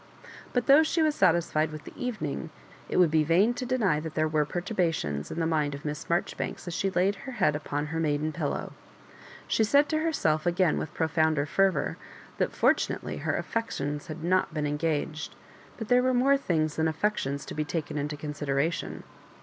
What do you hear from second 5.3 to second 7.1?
the mind of Miss Marjoribanks as she